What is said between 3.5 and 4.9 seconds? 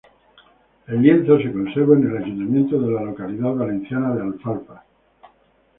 valenciana de Alfafar.